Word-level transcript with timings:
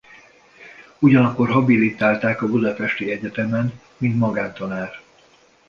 Ugyanakkor 0.99 1.49
habilitálták 1.49 2.41
a 2.41 2.47
budapesti 2.47 3.11
egyetemen 3.11 3.79
mint 3.97 4.17
magántanár. 4.17 5.01